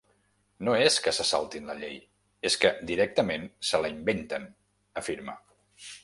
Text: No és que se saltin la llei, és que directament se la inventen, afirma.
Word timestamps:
No 0.67 0.71
és 0.83 0.95
que 1.07 1.11
se 1.17 1.25
saltin 1.31 1.67
la 1.71 1.75
llei, 1.81 1.99
és 2.49 2.57
que 2.63 2.71
directament 2.91 3.45
se 3.73 3.81
la 3.83 3.91
inventen, 3.97 4.47
afirma. 5.03 5.37